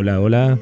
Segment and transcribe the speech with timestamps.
[0.00, 0.58] Hola, hola.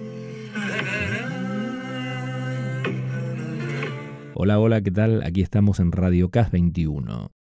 [4.33, 5.23] Hola, hola, ¿qué tal?
[5.25, 7.33] Aquí estamos en Radio CAS 21.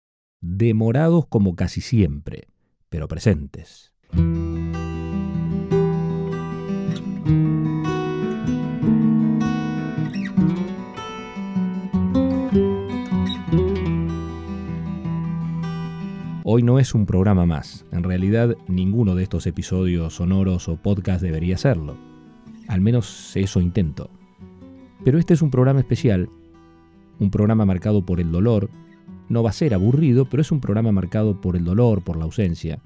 [0.41, 2.49] Demorados como casi siempre,
[2.89, 3.93] pero presentes.
[16.57, 17.85] Hoy no es un programa más.
[17.91, 21.97] En realidad, ninguno de estos episodios sonoros o podcast debería serlo.
[22.69, 24.09] Al menos eso intento.
[25.03, 26.29] Pero este es un programa especial,
[27.19, 28.69] un programa marcado por el dolor.
[29.27, 32.23] No va a ser aburrido, pero es un programa marcado por el dolor, por la
[32.23, 32.79] ausencia,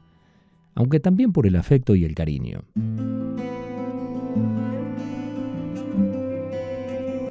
[0.74, 2.64] aunque también por el afecto y el cariño.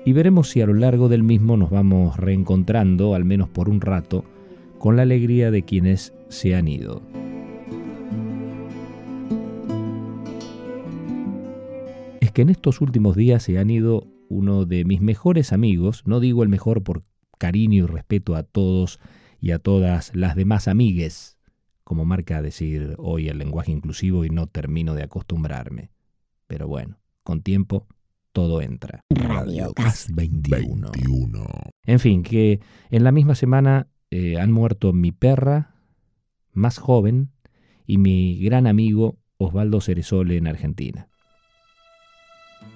[0.04, 3.80] Y veremos si a lo largo del mismo nos vamos reencontrando, al menos por un
[3.80, 4.24] rato,
[4.78, 7.02] con la alegría de quienes se han ido.
[12.20, 16.20] Es que en estos últimos días se han ido uno de mis mejores amigos, no
[16.20, 17.02] digo el mejor por
[17.38, 19.00] cariño y respeto a todos
[19.40, 21.38] y a todas las demás amigues,
[21.84, 25.90] como marca decir hoy el lenguaje inclusivo y no termino de acostumbrarme.
[26.46, 27.86] Pero bueno, con tiempo
[28.32, 29.04] todo entra.
[29.10, 31.40] Radio Cas 21.
[31.84, 35.74] En fin, que en la misma semana eh, han muerto mi perra
[36.52, 37.30] más joven
[37.86, 41.08] y mi gran amigo Osvaldo Ceresole en Argentina.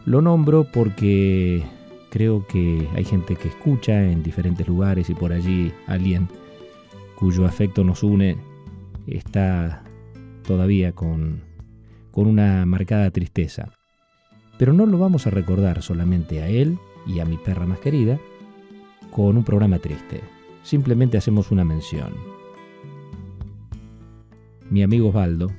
[0.05, 1.63] Lo nombro porque
[2.11, 6.29] creo que hay gente que escucha en diferentes lugares y por allí alguien
[7.17, 8.37] cuyo afecto nos une
[9.07, 9.85] está
[10.47, 11.43] todavía con,
[12.11, 13.73] con una marcada tristeza.
[14.59, 18.19] Pero no lo vamos a recordar solamente a él y a mi perra más querida
[19.11, 20.21] con un programa triste
[20.63, 22.15] simplemente hacemos una mención.
[24.71, 25.53] Mi amigo Osvaldo,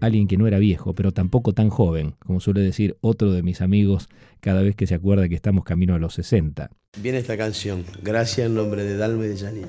[0.00, 3.60] alguien que no era viejo, pero tampoco tan joven, como suele decir otro de mis
[3.60, 4.08] amigos
[4.40, 6.70] cada vez que se acuerda que estamos camino a los 60.
[7.02, 9.68] Viene esta canción, gracias en nombre de Dalma y de Janina.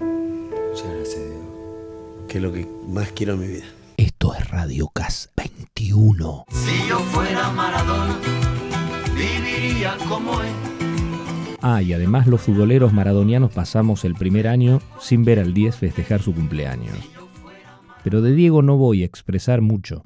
[0.00, 1.22] Muchas gracias,
[2.28, 3.64] Que es lo que más quiero en mi vida.
[3.96, 6.46] Esto es Radio Cas 21.
[6.50, 8.18] Si yo fuera Maradona,
[9.14, 10.73] viviría como él
[11.66, 16.20] Ah, y además los futboleros maradonianos pasamos el primer año sin ver al 10 festejar
[16.20, 16.94] su cumpleaños.
[18.02, 20.04] Pero de Diego no voy a expresar mucho.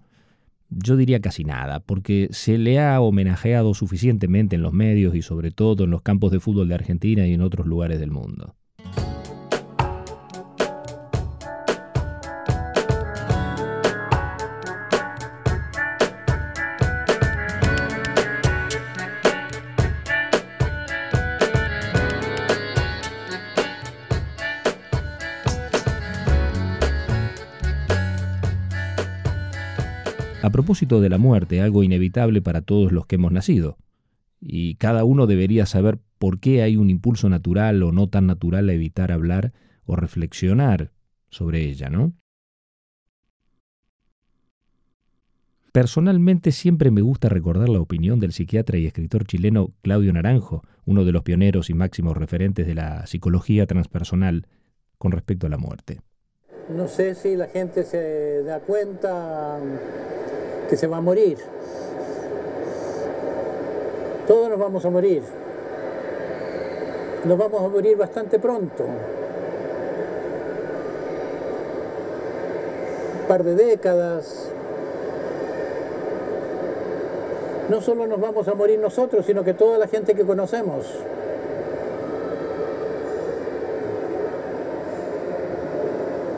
[0.71, 5.51] Yo diría casi nada, porque se le ha homenajeado suficientemente en los medios y sobre
[5.51, 8.55] todo en los campos de fútbol de Argentina y en otros lugares del mundo.
[30.41, 33.77] A propósito de la muerte, algo inevitable para todos los que hemos nacido,
[34.41, 38.69] y cada uno debería saber por qué hay un impulso natural o no tan natural
[38.69, 39.53] a evitar hablar
[39.85, 40.93] o reflexionar
[41.29, 42.13] sobre ella, ¿no?
[45.73, 51.05] Personalmente siempre me gusta recordar la opinión del psiquiatra y escritor chileno Claudio Naranjo, uno
[51.05, 54.47] de los pioneros y máximos referentes de la psicología transpersonal
[54.99, 56.01] con respecto a la muerte.
[56.69, 59.57] No sé si la gente se da cuenta
[60.69, 61.39] que se va a morir.
[64.27, 65.23] Todos nos vamos a morir.
[67.25, 68.85] Nos vamos a morir bastante pronto.
[73.23, 74.51] Un par de décadas.
[77.71, 80.87] No solo nos vamos a morir nosotros, sino que toda la gente que conocemos.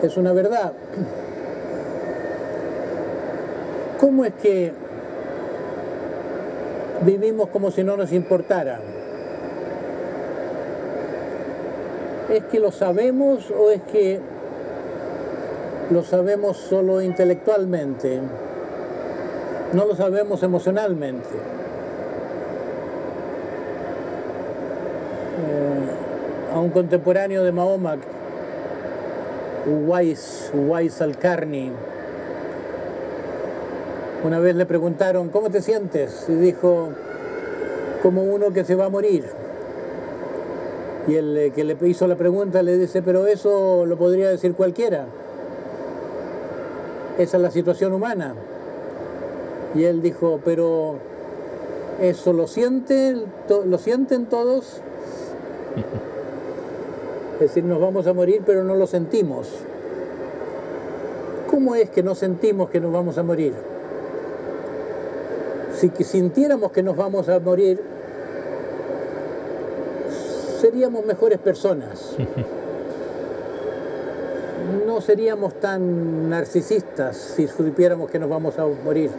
[0.03, 0.73] Es una verdad.
[4.01, 4.73] ¿Cómo es que
[7.03, 8.81] vivimos como si no nos importara?
[12.31, 14.21] ¿Es que lo sabemos o es que
[15.91, 18.21] lo sabemos solo intelectualmente?
[19.75, 21.29] No lo sabemos emocionalmente.
[25.47, 27.99] Eh, a un contemporáneo de Mahoma,
[29.67, 31.73] Uwais, Uwais Al-Karni,
[34.23, 36.27] una vez le preguntaron, ¿cómo te sientes?
[36.29, 36.91] Y dijo,
[38.03, 39.25] como uno que se va a morir.
[41.09, 44.55] Y el eh, que le hizo la pregunta le dice, pero eso lo podría decir
[44.55, 45.07] cualquiera.
[47.19, 48.35] Esa es la situación humana.
[49.75, 50.97] Y él dijo, pero
[52.01, 54.83] eso lo sienten, lo sienten todos.
[57.41, 59.49] Es decir, nos vamos a morir, pero no lo sentimos.
[61.51, 63.55] ¿Cómo es que no sentimos que nos vamos a morir?
[65.81, 67.81] si sintiéramos que nos vamos a morir,
[70.61, 72.17] seríamos mejores personas.
[74.87, 79.11] No seríamos tan narcisistas si supiéramos que nos vamos a morir.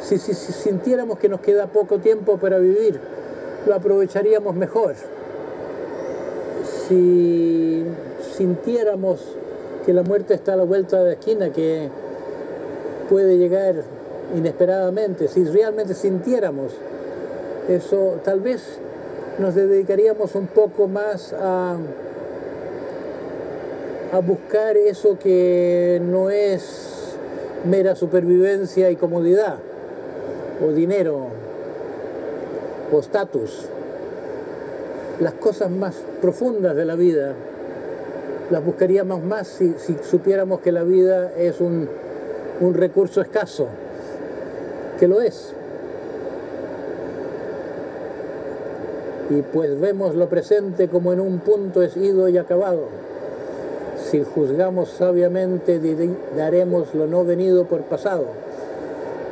[0.00, 3.00] Si, si, si sintiéramos que nos queda poco tiempo para vivir,
[3.66, 4.94] lo aprovecharíamos mejor.
[6.88, 7.84] Si
[8.36, 9.20] sintiéramos
[9.84, 11.88] que la muerte está a la vuelta de la esquina, que
[13.08, 13.74] puede llegar
[14.36, 16.72] inesperadamente, si realmente sintiéramos
[17.68, 18.62] eso, tal vez
[19.38, 21.76] nos dedicaríamos un poco más a,
[24.12, 27.14] a buscar eso que no es
[27.64, 29.58] mera supervivencia y comodidad,
[30.64, 31.26] o dinero,
[32.92, 33.68] o estatus.
[35.20, 37.34] Las cosas más profundas de la vida
[38.50, 41.88] las buscaríamos más si, supiéramos que la vida es un,
[42.60, 43.68] un recurso escaso,
[44.98, 45.54] que lo es.
[49.30, 52.86] y pues vemos lo presente como en un punto es ido y acabado.
[54.10, 55.80] Si juzgamos sabiamente,
[56.36, 58.26] daremos lo no venido por pasado,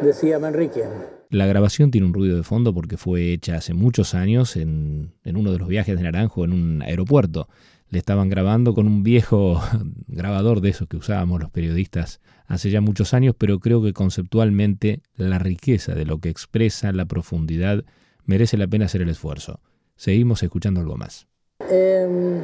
[0.02, 0.84] decía Manrique.
[1.30, 5.52] La grabación tiene un ruido de fondo porque fue hecha hace muchos años en, uno
[5.52, 7.48] de los viajes de Naranjo en un aeropuerto.
[7.88, 9.60] Le estaban grabando con un viejo
[10.06, 15.00] grabador de esos que usábamos los periodistas hace ya muchos años, pero creo que conceptualmente
[15.16, 17.84] la riqueza de lo que expresa la profundidad
[18.24, 19.60] merece la pena hacer el esfuerzo.
[19.96, 21.26] Seguimos escuchando algo más.
[21.70, 22.40] Eh,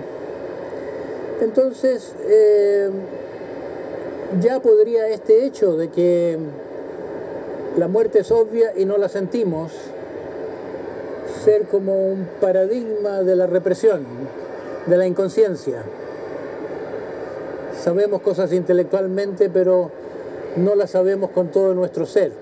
[1.41, 2.91] entonces, eh,
[4.41, 6.39] ya podría este hecho de que
[7.77, 9.73] la muerte es obvia y no la sentimos
[11.45, 14.05] ser como un paradigma de la represión,
[14.87, 15.83] de la inconsciencia.
[17.83, 19.91] Sabemos cosas intelectualmente, pero
[20.57, 22.33] no las sabemos con todo nuestro ser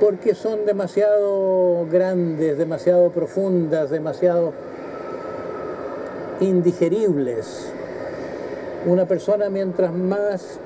[0.00, 4.54] porque son demasiado grandes, demasiado profundas, demasiado
[6.40, 7.66] indigeribles.
[8.86, 10.58] Una persona mientras más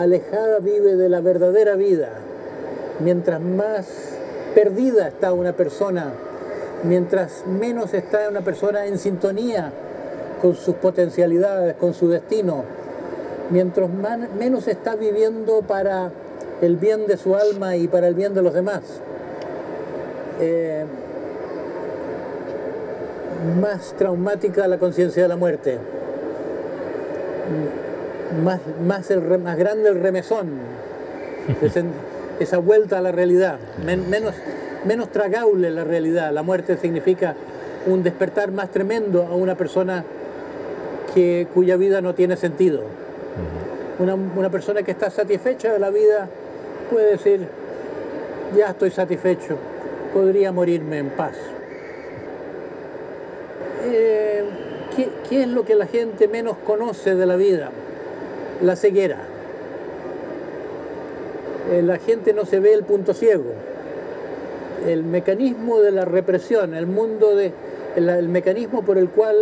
[0.00, 2.10] alejada vive de la verdadera vida,
[3.00, 3.86] mientras más
[4.54, 6.12] perdida está una persona,
[6.82, 9.72] mientras menos está una persona en sintonía
[10.42, 12.64] con sus potencialidades, con su destino,
[13.50, 13.88] mientras
[14.38, 16.10] menos está viviendo para
[16.60, 18.82] el bien de su alma y para el bien de los demás.
[20.40, 20.84] Eh,
[23.60, 25.78] más traumática la conciencia de la muerte,
[28.42, 30.48] más, más, el, más grande el remesón,
[32.40, 34.34] esa vuelta a la realidad, menos,
[34.84, 36.32] menos tragable la realidad.
[36.32, 37.34] La muerte significa
[37.86, 40.04] un despertar más tremendo a una persona
[41.14, 42.82] que, cuya vida no tiene sentido.
[43.98, 46.28] Una, una persona que está satisfecha de la vida
[46.90, 47.48] puede decir,
[48.56, 49.56] ya estoy satisfecho,
[50.12, 51.36] podría morirme en paz.
[53.84, 54.44] Eh,
[55.28, 57.70] ¿qué, es lo que la gente menos conoce de la vida?
[58.62, 59.18] La ceguera.
[61.72, 63.52] Eh, la gente no se ve el punto ciego.
[64.86, 67.52] El mecanismo de la represión, el mundo de,
[67.96, 69.36] el mecanismo por el cual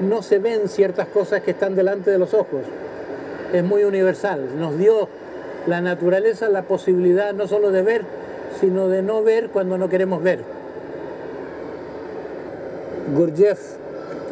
[0.00, 2.62] no se ven ciertas cosas que están delante de los ojos,
[3.52, 4.58] es muy universal.
[4.58, 5.08] Nos dio
[5.66, 8.02] la naturaleza la posibilidad no solo de ver,
[8.60, 10.40] sino de no ver cuando no queremos ver.
[13.14, 13.76] Gurdjieff,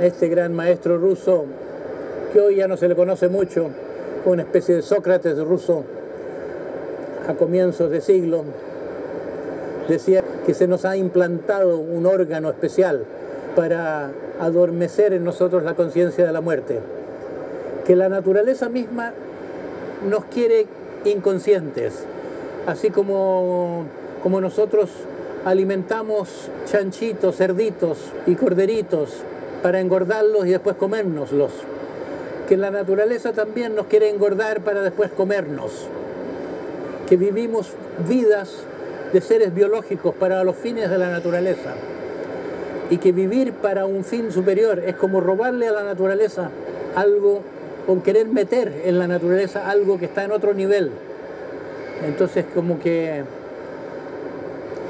[0.00, 1.44] este gran maestro ruso,
[2.32, 3.70] que hoy ya no se le conoce mucho,
[4.30, 5.84] una especie de Sócrates ruso
[7.26, 8.44] a comienzos de siglo,
[9.88, 13.04] decía que se nos ha implantado un órgano especial
[13.56, 16.80] para adormecer en nosotros la conciencia de la muerte,
[17.86, 19.12] que la naturaleza misma
[20.08, 20.66] nos quiere
[21.04, 22.04] inconscientes,
[22.66, 23.84] así como,
[24.22, 24.90] como nosotros
[25.44, 29.22] alimentamos chanchitos, cerditos y corderitos
[29.62, 31.52] para engordarlos y después comérnoslos.
[32.48, 35.86] Que la naturaleza también nos quiere engordar para después comernos.
[37.06, 37.72] Que vivimos
[38.08, 38.64] vidas
[39.12, 41.74] de seres biológicos para los fines de la naturaleza.
[42.90, 46.50] Y que vivir para un fin superior es como robarle a la naturaleza
[46.96, 47.42] algo
[47.86, 50.90] con querer meter en la naturaleza algo que está en otro nivel.
[52.06, 53.24] Entonces como que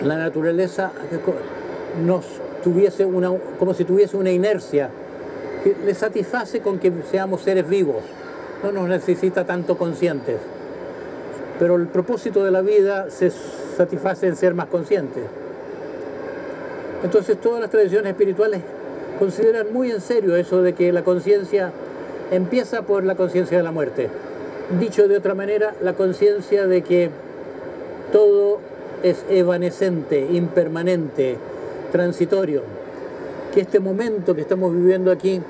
[0.04, 0.92] la naturaleza
[2.04, 2.24] nos
[2.62, 4.90] tuviese una, como si tuviese una inercia
[5.62, 8.02] que le satisface con que seamos seres vivos,
[8.62, 10.36] no nos necesita tanto conscientes.
[11.58, 15.24] Pero el propósito de la vida se satisface en ser más conscientes.
[17.02, 18.60] Entonces todas las tradiciones espirituales
[19.18, 21.72] consideran muy en serio eso de que la conciencia
[22.30, 24.08] empieza por la conciencia de la muerte.
[24.78, 27.10] Dicho de otra manera, la conciencia de que
[28.12, 28.60] todo
[29.02, 31.36] es evanescente, impermanente,
[31.92, 32.62] transitorio,
[33.52, 35.40] que este momento que estamos viviendo aquí,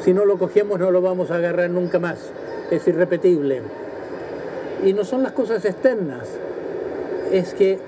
[0.00, 2.18] si no lo cogemos no lo vamos a agarrar nunca más,
[2.70, 3.62] es irrepetible.
[4.84, 6.28] Y no son las cosas externas,
[7.30, 7.78] es que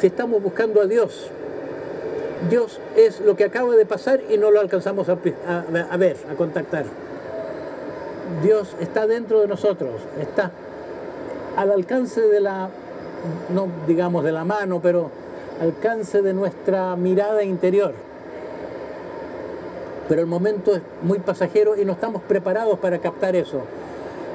[0.00, 1.30] si estamos buscando a Dios,
[2.48, 5.16] Dios es lo que acaba de pasar y no lo alcanzamos a,
[5.96, 6.84] ver, a contactar.
[8.42, 10.50] Dios está dentro de nosotros, está
[11.56, 12.68] al alcance de la,
[13.52, 15.10] no digamos de la mano, pero
[15.60, 17.94] alcance de nuestra mirada interior.
[20.08, 23.62] Pero el momento es muy pasajero y no estamos preparados para captar eso.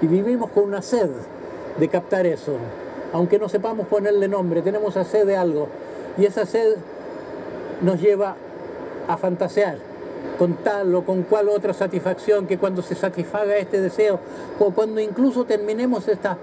[0.02, 1.10] Y vivimos con una sed
[1.78, 2.54] de captar eso.
[3.14, 5.68] Aunque no sepamos ponerle nombre, tenemos esa sed de algo.
[6.18, 6.76] Y esa sed
[7.82, 8.36] nos lleva
[9.08, 9.78] a fantasear
[10.38, 14.20] con tal o con cual otra satisfacción que cuando se satisfaga este deseo
[14.60, 16.38] o cuando incluso terminemos esta,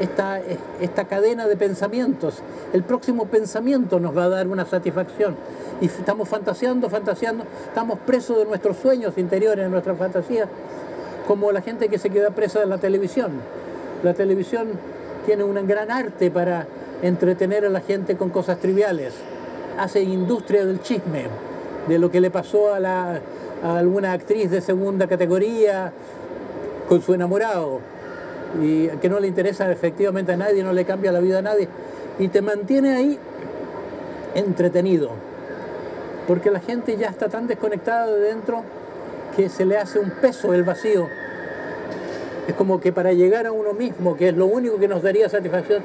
[0.00, 0.40] esta,
[0.80, 5.36] esta cadena de pensamientos, el próximo pensamiento nos va a dar una satisfacción.
[5.80, 10.48] Y estamos fantaseando, fantaseando, estamos presos de nuestros sueños interiores, de nuestra fantasía,
[11.26, 13.32] como la gente que se queda presa de la televisión.
[14.02, 14.68] La televisión
[15.26, 16.66] tiene un gran arte para
[17.02, 19.14] entretener a la gente con cosas triviales
[19.78, 21.24] hace industria del chisme,
[21.88, 23.20] de lo que le pasó a, la,
[23.62, 25.92] alguna actriz de segunda categoría
[26.88, 27.80] con su enamorado
[28.62, 31.68] y que no le interesa efectivamente a nadie, no le cambia la vida a nadie
[32.18, 33.18] y te mantiene ahí
[34.34, 35.10] entretenido,
[36.26, 38.62] porque la gente ya está tan desconectada de dentro
[39.36, 41.08] que se le hace un peso el vacío.
[42.46, 45.28] Es como que para llegar a uno mismo, que es lo único que nos daría
[45.28, 45.82] satisfacción,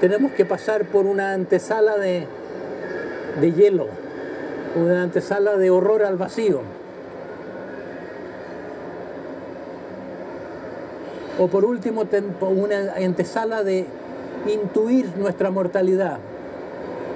[0.00, 2.26] tenemos que pasar por una antesala de,
[3.40, 3.88] de hielo,
[4.76, 6.62] una antesala de horror al vacío.
[11.38, 12.04] O por último,
[12.40, 13.86] una antesala de
[14.52, 16.18] intuir nuestra mortalidad.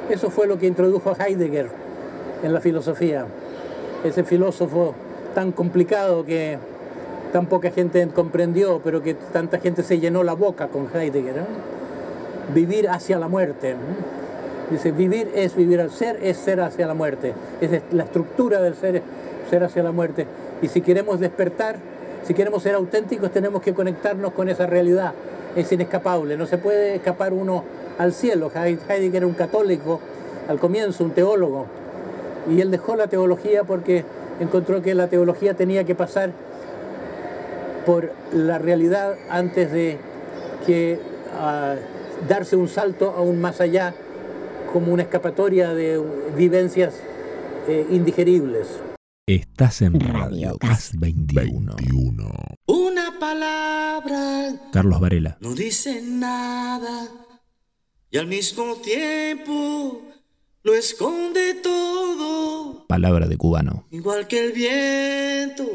[0.09, 1.69] Eso fue lo que introdujo Heidegger
[2.43, 3.27] en la filosofía.
[4.05, 4.95] Ese filósofo
[5.35, 6.59] tan complicado que
[7.33, 11.45] tan poca gente comprendió, pero que tanta gente se llenó la boca con Heidegger.
[12.55, 13.75] Vivir hacia la muerte.
[14.71, 17.33] Dice, vivir es vivir al ser, es ser hacia la muerte.
[17.61, 19.03] Es la estructura del ser,
[19.51, 20.27] ser hacia la muerte.
[20.61, 21.77] Y si queremos despertar,
[22.25, 25.13] si queremos ser auténticos, tenemos que conectarnos con esa realidad.
[25.57, 27.65] Es inescapable, no se puede escapar uno
[27.99, 28.51] al cielo.
[28.55, 30.01] Heidegger era un católico
[30.49, 31.67] al comienzo, un teólogo.
[32.51, 34.05] Y él dejó la teología porque
[34.41, 36.31] encontró que la teología tenía que pasar
[37.85, 39.99] por la realidad antes de
[40.67, 41.01] que
[41.39, 41.75] ah,
[42.29, 43.95] darse un salto aún más allá
[44.73, 46.01] como una escapatoria de
[46.37, 46.95] vivencias
[47.69, 48.92] eh, indigeribles.
[49.29, 52.25] Estás en Radio Cas 21.
[52.67, 54.69] Una palabra.
[54.73, 55.39] Carlos Varela.
[55.41, 57.09] No dice nada
[58.11, 60.03] y al mismo tiempo
[60.65, 62.85] lo esconde todo.
[62.89, 63.87] Palabra de cubano.
[63.93, 65.69] Igual que el viento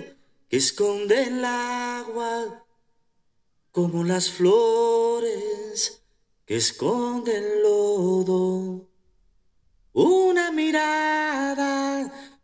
[0.49, 2.65] que esconde el agua,
[3.71, 6.03] como las flores
[6.45, 8.89] que esconde el lodo.
[9.93, 12.26] Una mirada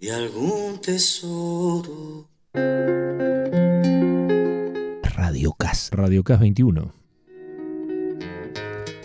[0.00, 2.28] de algún tesoro.
[5.02, 5.90] Radio Cas.
[5.92, 6.92] Radio Cas 21.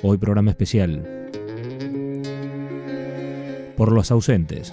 [0.03, 1.31] Hoy programa especial.
[3.75, 4.71] Por los ausentes.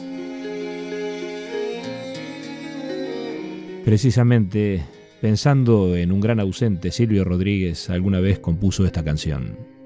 [3.85, 4.85] Precisamente
[5.23, 9.80] pensando en un gran ausente, Silvio Rodríguez alguna vez compuso esta canción.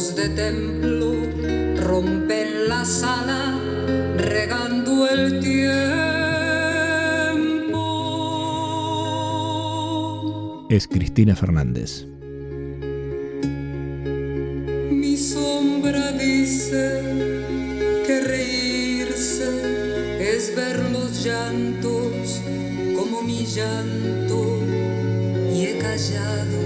[0.00, 1.12] De templo
[1.76, 3.60] rompen la sala,
[4.16, 5.76] regando el tiempo.
[10.70, 12.06] Es Cristina Fernández.
[14.90, 17.02] Mi sombra dice
[18.06, 19.50] que reírse
[20.18, 22.40] es ver los llantos
[22.96, 24.60] como mi llanto
[25.54, 26.58] y he callado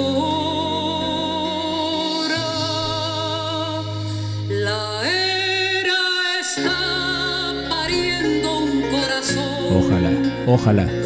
[4.47, 9.83] La era está pariendo un corazón.
[9.83, 10.11] Ojalá,
[10.47, 11.02] ojalá.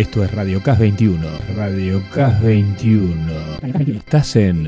[0.00, 1.28] Esto es Radio CAS 21.
[1.54, 3.22] Radio CAS 21.
[3.98, 4.66] Estás en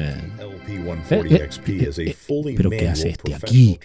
[1.13, 1.49] eh, eh,
[1.99, 2.17] eh,
[2.57, 3.79] ¿Pero qué hace este aquí?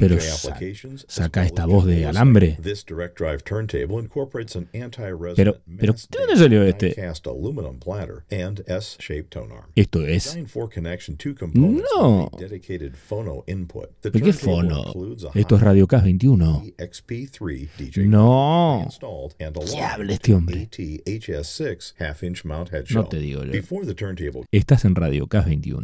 [0.00, 0.58] Pero sa
[1.06, 2.58] saca esta voz de alambre.
[5.36, 6.94] Pero, pero ¿de dónde salió este?
[9.74, 10.36] Esto es...
[11.94, 12.30] No.
[14.00, 14.92] ¿Pero qué fono?
[15.34, 16.64] Esto es Radio Cast 21.
[18.04, 18.88] No.
[19.38, 20.68] ¿Qué habla este hombre?
[22.94, 23.52] No te digo yo.
[24.50, 25.83] Estás en Radio Cast 21.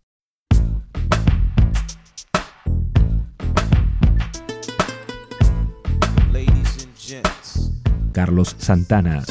[8.11, 9.23] Carlos Santana.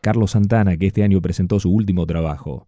[0.00, 2.66] Carlos, Santana, que este año presentó su último trabajo.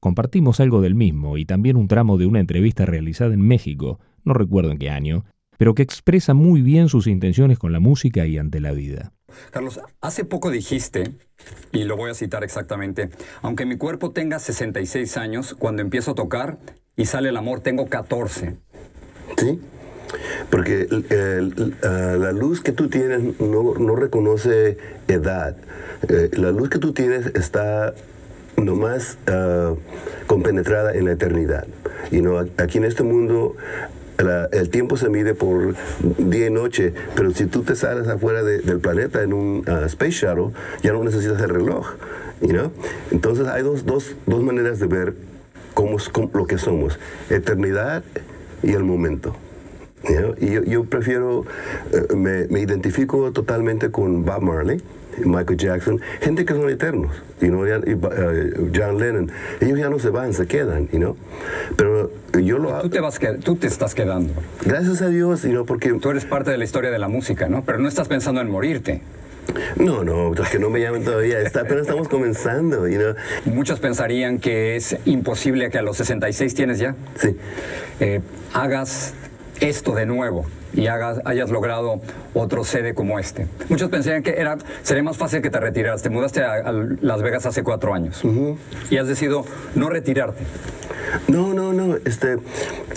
[0.00, 4.34] Compartimos algo del mismo y también un tramo de una entrevista realizada en México, no
[4.34, 5.24] recuerdo en qué año,
[5.56, 9.12] pero que expresa muy bien sus intenciones con la música y ante la vida.
[9.50, 11.12] Carlos, hace poco dijiste,
[11.72, 13.10] y lo voy a citar exactamente,
[13.42, 16.58] aunque mi cuerpo tenga 66 años, cuando empiezo a tocar
[16.96, 18.56] y sale el amor tengo 14.
[19.36, 19.60] Sí,
[20.50, 25.56] porque el- el- ah, la luz que tú tienes no, no reconoce edad.
[26.08, 27.94] Eh, la luz que tú tienes está
[28.56, 29.74] nomás ah,
[30.26, 31.66] compenetrada en la eternidad.
[32.10, 33.56] Know, a- aquí en este mundo
[34.52, 35.74] el tiempo se mide por
[36.18, 39.82] día y noche, pero si tú te sales afuera de- del planeta en un ah,
[39.86, 40.50] space shuttle,
[40.82, 41.94] ya no necesitas el reloj.
[42.40, 42.70] You?
[43.10, 45.14] Entonces hay dos, dos, dos maneras de ver
[45.72, 46.98] cómo, cómo- lo que somos,
[47.30, 48.04] eternidad
[48.62, 49.34] y el momento.
[50.40, 51.44] Y yo, yo prefiero,
[51.92, 54.82] eh, me, me identifico totalmente con Bob Marley,
[55.24, 59.98] Michael Jackson, gente que son eternos, you know, y, eh, John Lennon, ellos ya no
[60.00, 61.16] se van, se quedan, you know?
[61.76, 62.10] pero
[62.42, 64.32] yo lo Tú te, vas que- tú te estás quedando.
[64.64, 65.92] Gracias a Dios, you know, porque...
[65.94, 67.62] Tú eres parte de la historia de la música, ¿no?
[67.64, 69.02] Pero no estás pensando en morirte.
[69.76, 73.14] No, no, pues que no me llamen todavía, está, apenas estamos comenzando, you know?
[73.54, 76.96] Muchos pensarían que es imposible que a los 66 tienes ya.
[77.16, 77.36] Sí.
[78.00, 78.20] Eh,
[78.52, 79.14] hagas
[79.60, 82.00] esto de nuevo y hagas, hayas logrado
[82.34, 83.46] otro sede como este.
[83.68, 86.02] Muchos pensarían que era, sería más fácil que te retiraras.
[86.02, 88.22] Te mudaste a, a Las Vegas hace cuatro años
[88.90, 90.42] y has decidido no retirarte.
[91.28, 91.96] No, no, no.
[92.04, 92.38] Este,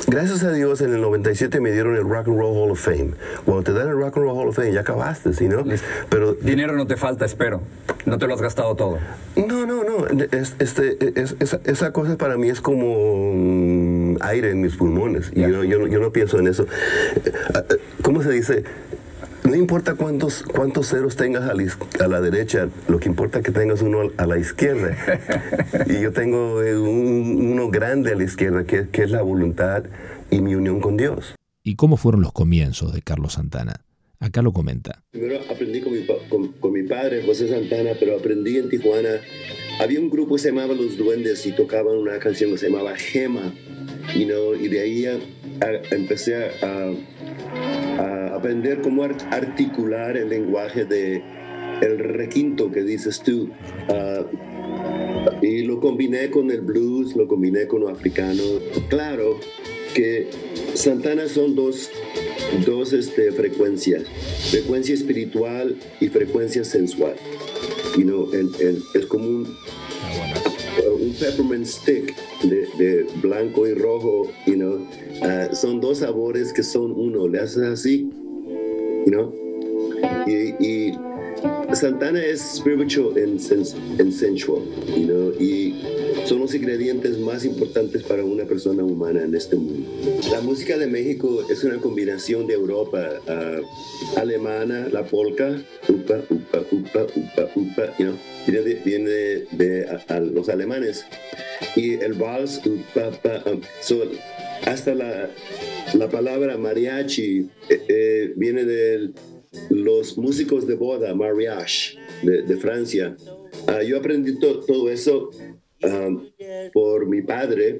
[0.07, 3.11] gracias a Dios en el 97 me dieron el Rock and Roll Hall of Fame.
[3.45, 5.63] Cuando te dan el Rock and Roll Hall of Fame ya acabaste, ¿sí, no?
[6.09, 7.61] Pero Dinero no te falta, espero.
[8.05, 8.97] No te lo has gastado todo.
[9.35, 10.07] no, no, no.
[10.31, 15.31] Es- este, es- esa, esa cosa para mí es como mm, aire en mis pulmones.
[15.35, 16.63] Y yo, yo no- yo no pienso en eso.
[16.63, 18.63] Eh, eh, ¿Cómo se dice?
[19.43, 21.63] No importa cuántos, cuántos ceros tengas a la,
[22.03, 24.97] a la derecha, lo que importa es que tengas uno a la izquierda.
[25.87, 29.83] y yo tengo eh, un- uno grande a la izquierda, que, que es la voluntad
[30.29, 31.35] y mi unión con Dios.
[31.63, 33.81] ¿Y cómo fueron los comienzos de Carlos Santana?
[34.19, 35.03] Acá lo comenta.
[35.11, 39.09] Primero aprendí con mi, con, con mi padre, José Santana, pero aprendí en Tijuana.
[39.79, 42.95] Había un grupo que se llamaba Los Duendes y tocaban una canción que se llamaba
[42.95, 43.53] Gema.
[44.15, 45.19] You know, y de ahí a-
[45.65, 46.49] a- empecé a,
[47.99, 51.21] a- aprender cómo ar- articular el lenguaje de
[51.81, 53.49] el requinto que dices tú.
[53.89, 54.25] Ah,
[55.41, 58.41] y lo combiné con el blues, lo combiné con lo africano.
[58.89, 59.39] Claro
[59.93, 60.27] que
[60.73, 61.89] Santana son dos,
[62.65, 64.03] dos este, frecuencias,
[64.51, 67.15] frecuencia espiritual y frecuencia sensual.
[67.97, 70.36] El- el- es como un, uh,
[71.07, 74.85] un peppermint stick de, blanco y rojo, you know.
[75.23, 77.27] Ah, son dos sabores que son uno.
[77.27, 78.09] Le haces así,
[79.05, 79.33] you know,
[80.27, 80.93] Y,
[81.73, 84.63] Santana es spiritual and sensual,
[84.95, 85.96] you know, y
[86.27, 89.89] son los ingredientes más importantes para una persona humana en este mundo.
[90.31, 93.59] La música de México es una combinación de Europa, ah,
[94.17, 99.85] alemana, la polka, upa, upa, upa, upa, upa, you know, viene de, viene de, de
[99.87, 101.05] a- a los alemanes,
[101.75, 104.03] y el vals, upa, pa, um, so,
[104.65, 105.29] hasta la,
[105.93, 109.11] la palabra mariachi eh, eh, viene de
[109.69, 113.15] los músicos de boda, mariage, de, de Francia.
[113.67, 115.29] Ah, yo aprendí to- todo eso
[115.83, 116.25] um,
[116.73, 117.79] por mi padre,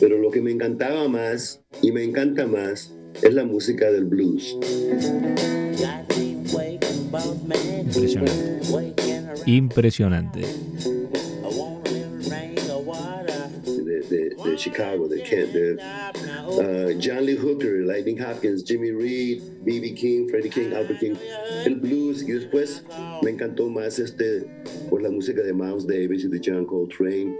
[0.00, 4.56] pero lo que me encantaba más y me encanta más es la música del blues.
[7.84, 8.60] Impresionante.
[9.46, 10.40] Impresionante.
[14.58, 19.94] Chicago, de Kent, de uh, John Lee Hooker, Lightning Hopkins, Jimmy Reed, B.B.
[19.94, 21.14] King, Freddie King, Albert King,
[21.64, 22.84] el blues y después
[23.22, 24.44] me encantó más este
[24.90, 27.36] por la música de Miles Davis y de John Coltrane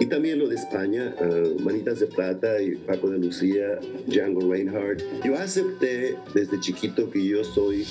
[0.00, 5.02] y también lo de España, uh, Manitas de Plata y Paco de Lucía, Django Reinhardt.
[5.24, 7.86] Yo acepté desde chiquito que yo soy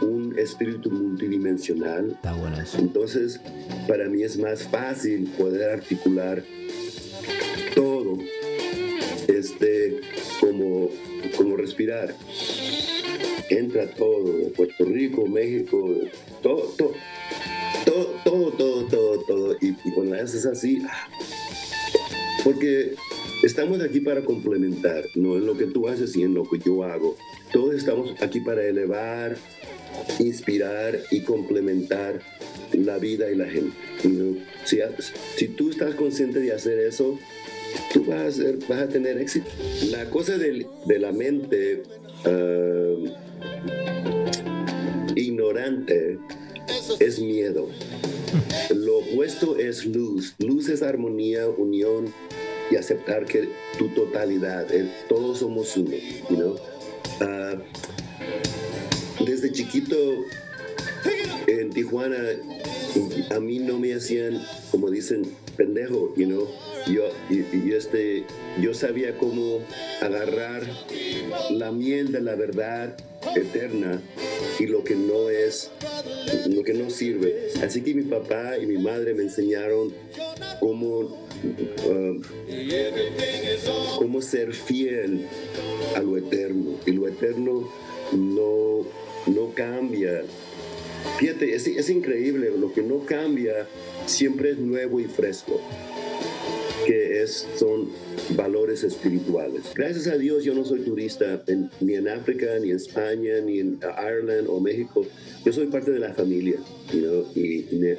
[0.00, 2.12] un espíritu multidimensional.
[2.12, 2.56] Está bueno.
[2.78, 3.40] Entonces,
[3.88, 6.44] para mí es más fácil poder articular
[7.74, 8.18] todo
[9.28, 10.00] este
[10.40, 10.90] como,
[11.36, 12.14] como respirar.
[13.50, 15.96] Entra todo, de Puerto Rico, México,
[16.42, 16.92] todo, todo,
[18.24, 19.56] todo, todo, todo, todo.
[19.60, 21.08] Y, y cuando haces así, ah,
[22.44, 22.94] porque
[23.42, 26.84] estamos aquí para complementar, no en lo que tú haces y en lo que yo
[26.84, 27.16] hago.
[27.52, 29.36] Todos estamos aquí para elevar,
[30.18, 32.20] inspirar y complementar
[32.72, 33.76] la vida y la gente.
[34.64, 37.18] Si, tú estás consciente de hacer eso,
[37.92, 38.38] tú vas
[38.70, 39.48] a, tener éxito.
[39.90, 41.82] La cosa de la mente
[42.24, 42.94] ah,
[45.14, 46.18] ignorante
[47.00, 47.68] es miedo.
[48.74, 50.34] Lo opuesto es luz.
[50.38, 52.12] Luz es armonía, unión
[52.70, 56.56] y aceptar que tu totalidad, el- todos somos uno.
[57.20, 57.54] Ah,
[59.24, 59.96] desde chiquito
[61.46, 62.18] en Tijuana
[63.30, 65.22] a mí no me hacían como dicen
[65.56, 66.48] pendejo you know.
[66.86, 68.24] Yo y, y este
[68.60, 69.60] yo sabía cómo
[70.00, 70.62] agarrar
[71.50, 72.96] la miel de la verdad
[73.36, 74.00] eterna
[74.58, 75.70] y lo que no es
[76.46, 77.48] lo que no sirve.
[77.62, 79.92] Así que mi papá y mi madre me enseñaron
[80.60, 81.26] cómo
[81.90, 82.14] ah,
[83.98, 85.26] cómo ser fiel
[85.94, 86.78] a lo eterno.
[86.86, 87.68] Y lo eterno
[88.12, 88.86] no
[89.26, 90.22] no cambia
[91.18, 93.66] Fíjate, es, increíble, lo que no cambia
[94.06, 95.60] siempre es nuevo y fresco,
[96.86, 97.88] que es, son
[98.36, 99.62] valores espirituales.
[99.74, 101.42] Gracias a Dios yo no soy turista
[101.80, 105.06] ni en África, ni en España, ni en Ireland o México.
[105.44, 106.58] Yo soy parte de la familia
[106.92, 107.96] you y me,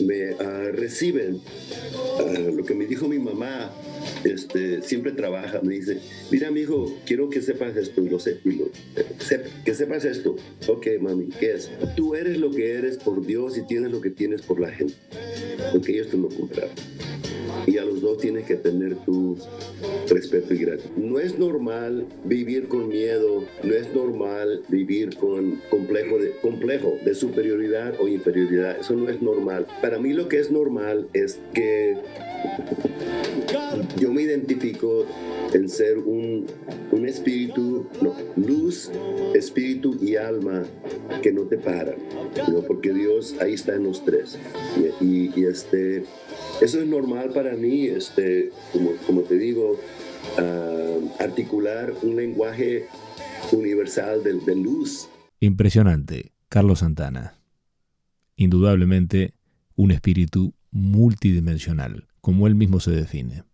[0.00, 1.40] me, uh, reciben.
[2.18, 3.72] Uh, lo que me dijo mi mamá,
[4.24, 5.98] este, siempre trabaja, me dice,
[6.30, 8.70] mira mi hijo, quiero que sepas esto, y lo sé, y lo-
[9.64, 10.36] que sepas esto.
[10.68, 11.70] Ok, mami, ¿qué es?
[11.96, 14.94] Tú eres lo que eres por Dios y tienes lo que tienes por la gente,
[15.72, 16.74] porque ellos te lo compraron.
[17.66, 19.36] Y a los dos tienes que tener tu
[20.08, 20.96] respeto y gratitud.
[20.96, 27.14] No es normal vivir con miedo, no es normal vivir con complejo de, complejo de
[27.14, 28.78] superioridad o inferioridad.
[28.78, 29.66] Eso no es normal.
[29.80, 31.96] Para mí lo que es normal es que
[33.98, 35.06] yo me identifico
[35.52, 36.46] en ser un,
[36.90, 37.86] un espíritu,
[38.36, 38.90] luz,
[39.34, 40.64] espíritu y alma
[41.22, 41.96] que no te paran,
[42.48, 42.62] ¿no?
[42.62, 44.38] porque Dios ahí está en los tres.
[45.00, 46.04] Y, este,
[46.60, 48.50] eso es normal para mí, este,
[49.06, 49.78] como, te digo,
[50.38, 52.86] ah, articular un lenguaje
[53.52, 55.08] universal de, de luz.
[55.40, 57.34] Impresionante, Carlos Santana.
[58.36, 59.34] Indudablemente
[59.76, 63.44] un espíritu multidimensional, como él mismo se define.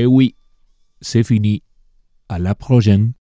[0.00, 0.36] Eh oui,
[1.00, 1.64] c'est fini.
[2.28, 3.14] À la prochaine.